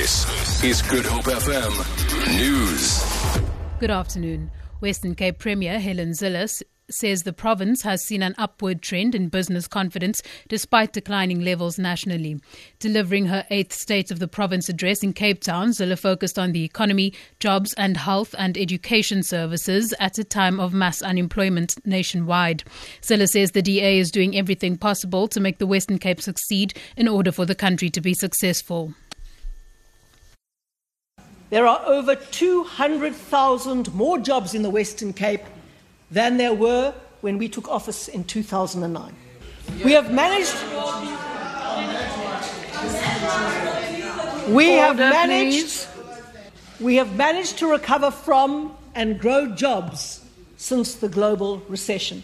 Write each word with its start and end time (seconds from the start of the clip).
This 0.00 0.64
is 0.64 0.80
Good 0.80 1.04
Hope 1.04 1.26
FM 1.26 2.38
News. 2.38 3.04
Good 3.80 3.90
afternoon. 3.90 4.50
Western 4.80 5.14
Cape 5.14 5.38
Premier 5.38 5.78
Helen 5.78 6.12
Zille 6.12 6.62
says 6.88 7.22
the 7.22 7.34
province 7.34 7.82
has 7.82 8.02
seen 8.02 8.22
an 8.22 8.34
upward 8.38 8.80
trend 8.80 9.14
in 9.14 9.28
business 9.28 9.68
confidence 9.68 10.22
despite 10.48 10.94
declining 10.94 11.42
levels 11.42 11.78
nationally. 11.78 12.40
Delivering 12.78 13.26
her 13.26 13.44
eighth 13.50 13.74
State 13.74 14.10
of 14.10 14.20
the 14.20 14.26
Province 14.26 14.70
address 14.70 15.02
in 15.02 15.12
Cape 15.12 15.42
Town, 15.42 15.68
Zille 15.72 15.98
focused 15.98 16.38
on 16.38 16.52
the 16.52 16.64
economy, 16.64 17.12
jobs, 17.38 17.74
and 17.74 17.98
health 17.98 18.34
and 18.38 18.56
education 18.56 19.22
services 19.22 19.92
at 20.00 20.16
a 20.16 20.24
time 20.24 20.58
of 20.58 20.72
mass 20.72 21.02
unemployment 21.02 21.74
nationwide. 21.84 22.64
Zille 23.02 23.28
says 23.28 23.50
the 23.50 23.60
DA 23.60 23.98
is 23.98 24.10
doing 24.10 24.34
everything 24.34 24.78
possible 24.78 25.28
to 25.28 25.40
make 25.40 25.58
the 25.58 25.66
Western 25.66 25.98
Cape 25.98 26.22
succeed 26.22 26.72
in 26.96 27.06
order 27.06 27.30
for 27.30 27.44
the 27.44 27.54
country 27.54 27.90
to 27.90 28.00
be 28.00 28.14
successful. 28.14 28.94
There 31.50 31.66
are 31.66 31.82
over 31.84 32.14
200,000 32.14 33.92
more 33.92 34.18
jobs 34.18 34.54
in 34.54 34.62
the 34.62 34.70
Western 34.70 35.12
Cape 35.12 35.42
than 36.08 36.36
there 36.36 36.54
were 36.54 36.94
when 37.22 37.38
we 37.38 37.48
took 37.48 37.68
office 37.68 38.06
in 38.06 38.22
2009. 38.22 39.14
We 39.84 39.92
have 39.92 40.12
managed. 40.12 40.54
We 44.48 44.72
have 44.74 44.96
managed. 44.96 45.86
We 46.78 46.96
have 46.96 47.16
managed 47.16 47.58
to 47.58 47.66
recover 47.66 48.12
from 48.12 48.76
and 48.94 49.18
grow 49.18 49.48
jobs 49.48 50.24
since 50.56 50.94
the 50.94 51.08
global 51.08 51.58
recession. 51.68 52.22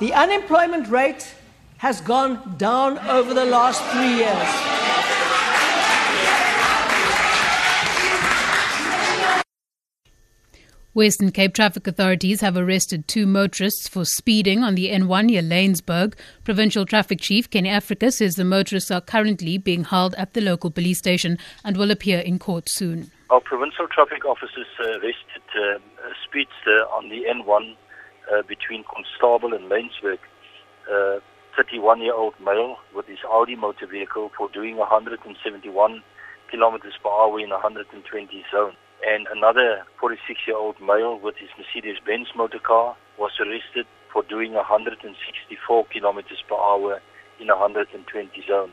The 0.00 0.14
unemployment 0.14 0.88
rate 0.88 1.34
has 1.78 2.00
gone 2.00 2.56
down 2.56 2.98
over 2.98 3.34
the 3.34 3.44
last 3.44 3.82
three 3.92 4.16
years. 4.16 4.69
Western 10.92 11.30
Cape 11.30 11.54
traffic 11.54 11.86
authorities 11.86 12.40
have 12.40 12.56
arrested 12.56 13.06
two 13.06 13.24
motorists 13.24 13.86
for 13.86 14.04
speeding 14.04 14.64
on 14.64 14.74
the 14.74 14.90
N1 14.90 15.26
near 15.26 15.40
Laingsburg. 15.40 16.14
Provincial 16.42 16.84
Traffic 16.84 17.20
Chief 17.20 17.48
Kenny 17.48 17.68
Africa 17.68 18.10
says 18.10 18.34
the 18.34 18.44
motorists 18.44 18.90
are 18.90 19.00
currently 19.00 19.56
being 19.56 19.84
held 19.84 20.16
at 20.16 20.34
the 20.34 20.40
local 20.40 20.68
police 20.68 20.98
station 20.98 21.38
and 21.64 21.76
will 21.76 21.92
appear 21.92 22.18
in 22.18 22.40
court 22.40 22.64
soon. 22.68 23.08
Our 23.30 23.40
provincial 23.40 23.86
traffic 23.86 24.24
officers 24.24 24.66
arrested 24.80 25.46
uh, 25.54 25.78
speedster 26.26 26.84
on 26.96 27.08
the 27.08 27.22
N1 27.22 27.76
uh, 28.32 28.42
between 28.48 28.82
Konstabel 28.82 29.54
and 29.54 29.70
Laingsburg. 29.70 30.18
31 31.56 32.00
year 32.00 32.14
old 32.14 32.34
male 32.40 32.78
with 32.96 33.06
his 33.06 33.18
Audi 33.30 33.54
motor 33.54 33.86
vehicle 33.86 34.32
for 34.36 34.48
doing 34.48 34.76
171 34.76 36.02
kilometers 36.50 36.94
per 37.00 37.10
hour 37.10 37.38
in 37.38 37.50
120 37.50 38.44
zone 38.50 38.74
and 39.06 39.26
another 39.32 39.84
46 40.00 40.40
year 40.46 40.56
old 40.56 40.76
male 40.80 41.18
with 41.18 41.36
his 41.36 41.48
Mercedes 41.58 41.98
Benz 42.04 42.28
motor 42.36 42.58
car 42.58 42.96
was 43.18 43.32
arrested 43.40 43.86
for 44.12 44.22
doing 44.22 44.54
164 44.54 45.86
kilometers 45.86 46.42
per 46.48 46.56
hour 46.56 47.00
in 47.40 47.48
a 47.50 47.56
120 47.56 48.28
zone. 48.46 48.72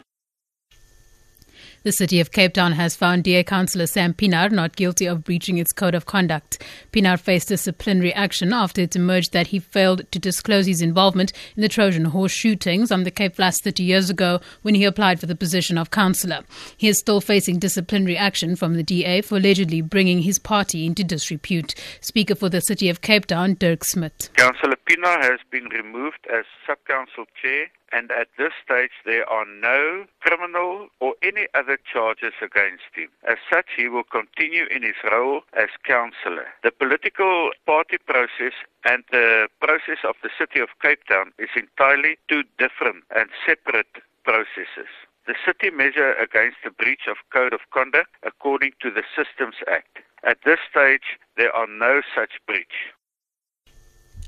The 1.87 1.93
city 1.93 2.19
of 2.19 2.33
Cape 2.33 2.53
Town 2.53 2.73
has 2.73 2.97
found 2.97 3.23
DA 3.23 3.45
councillor 3.45 3.87
Sam 3.87 4.13
Pienaar 4.13 4.51
not 4.51 4.75
guilty 4.75 5.05
of 5.05 5.23
breaching 5.23 5.57
its 5.57 5.71
code 5.71 5.95
of 5.95 6.05
conduct. 6.05 6.61
Pienaar 6.91 7.17
faced 7.17 7.47
disciplinary 7.47 8.13
action 8.13 8.51
after 8.51 8.81
it 8.81 8.97
emerged 8.97 9.31
that 9.31 9.47
he 9.47 9.59
failed 9.59 10.01
to 10.11 10.19
disclose 10.19 10.65
his 10.65 10.81
involvement 10.81 11.31
in 11.55 11.61
the 11.61 11.69
Trojan 11.69 12.03
horse 12.03 12.33
shootings 12.33 12.91
on 12.91 13.05
the 13.05 13.09
Cape 13.09 13.37
Flats 13.37 13.61
30 13.61 13.83
years 13.83 14.09
ago 14.09 14.41
when 14.63 14.75
he 14.75 14.83
applied 14.83 15.21
for 15.21 15.27
the 15.27 15.33
position 15.33 15.77
of 15.77 15.89
councillor. 15.89 16.43
He 16.75 16.89
is 16.89 16.99
still 16.99 17.21
facing 17.21 17.57
disciplinary 17.57 18.17
action 18.17 18.57
from 18.57 18.73
the 18.73 18.83
DA 18.83 19.21
for 19.21 19.37
allegedly 19.37 19.79
bringing 19.79 20.23
his 20.23 20.39
party 20.39 20.85
into 20.85 21.05
disrepute. 21.05 21.73
Speaker 22.01 22.35
for 22.35 22.49
the 22.49 22.59
city 22.59 22.89
of 22.89 22.99
Cape 22.99 23.27
Town, 23.27 23.53
Dirk 23.57 23.85
Smit. 23.85 24.29
Councillor 24.35 24.75
Pienaar 24.89 25.23
has 25.23 25.39
been 25.51 25.69
removed 25.69 26.27
as 26.29 26.43
sub-council 26.67 27.27
chair 27.41 27.67
and 27.91 28.11
at 28.11 28.27
this 28.37 28.51
stage 28.63 28.91
there 29.05 29.27
are 29.29 29.45
no 29.45 30.05
criminal 30.21 30.87
any 31.21 31.47
other 31.53 31.77
charges 31.91 32.33
against 32.41 32.89
him. 32.93 33.09
As 33.27 33.37
such, 33.51 33.67
he 33.75 33.87
will 33.87 34.03
continue 34.03 34.65
in 34.71 34.83
his 34.83 34.95
role 35.11 35.41
as 35.53 35.69
councillor. 35.83 36.47
The 36.63 36.71
political 36.71 37.51
party 37.65 37.97
process 37.97 38.53
and 38.85 39.03
the 39.11 39.47
process 39.59 39.99
of 40.03 40.15
the 40.23 40.29
city 40.37 40.59
of 40.59 40.69
Cape 40.81 41.05
Town 41.07 41.31
is 41.37 41.49
entirely 41.55 42.17
two 42.29 42.43
different 42.57 43.03
and 43.15 43.29
separate 43.45 44.01
processes. 44.23 44.91
The 45.27 45.35
city 45.45 45.69
measure 45.69 46.13
against 46.13 46.57
the 46.63 46.71
breach 46.71 47.07
of 47.07 47.17
code 47.33 47.53
of 47.53 47.59
conduct 47.73 48.11
according 48.23 48.71
to 48.81 48.89
the 48.89 49.03
Systems 49.15 49.55
Act. 49.69 49.99
At 50.23 50.37
this 50.45 50.59
stage, 50.69 51.19
there 51.35 51.53
are 51.55 51.67
no 51.67 52.01
such 52.15 52.39
breach. 52.47 52.95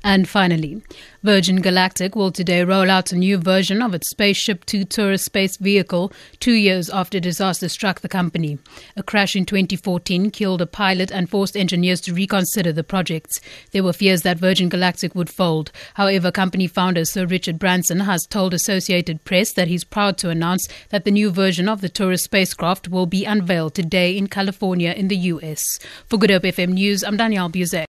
And 0.02 0.26
finally, 0.26 0.82
Virgin 1.22 1.60
Galactic 1.60 2.16
will 2.16 2.32
today 2.32 2.64
roll 2.64 2.90
out 2.90 3.12
a 3.12 3.16
new 3.16 3.36
version 3.36 3.82
of 3.82 3.92
its 3.92 4.08
Spaceship 4.08 4.64
Two 4.64 4.84
tourist 4.84 5.26
space 5.26 5.58
vehicle 5.58 6.10
two 6.38 6.54
years 6.54 6.88
after 6.88 7.20
disaster 7.20 7.68
struck 7.68 8.00
the 8.00 8.08
company. 8.08 8.58
A 8.96 9.02
crash 9.02 9.36
in 9.36 9.44
2014 9.44 10.30
killed 10.30 10.62
a 10.62 10.66
pilot 10.66 11.12
and 11.12 11.28
forced 11.28 11.54
engineers 11.54 12.00
to 12.02 12.14
reconsider 12.14 12.72
the 12.72 12.82
project. 12.82 13.40
There 13.72 13.84
were 13.84 13.92
fears 13.92 14.22
that 14.22 14.38
Virgin 14.38 14.70
Galactic 14.70 15.14
would 15.14 15.28
fold. 15.28 15.70
However, 15.94 16.32
company 16.32 16.66
founder 16.66 17.04
Sir 17.04 17.26
Richard 17.26 17.58
Branson 17.58 18.00
has 18.00 18.24
told 18.24 18.54
Associated 18.54 19.24
Press 19.24 19.52
that 19.52 19.68
he's 19.68 19.84
proud 19.84 20.16
to 20.18 20.30
announce 20.30 20.66
that 20.88 21.04
the 21.04 21.10
new 21.10 21.30
version 21.30 21.68
of 21.68 21.82
the 21.82 21.90
tourist 21.90 22.24
spacecraft 22.24 22.88
will 22.88 23.06
be 23.06 23.26
unveiled 23.26 23.74
today 23.74 24.16
in 24.16 24.28
California 24.28 24.92
in 24.92 25.08
the 25.08 25.16
US. 25.16 25.62
For 26.06 26.16
Good 26.16 26.30
Hope 26.30 26.44
FM 26.44 26.72
News, 26.72 27.04
I'm 27.04 27.18
Danielle 27.18 27.50
Buzet. 27.50 27.78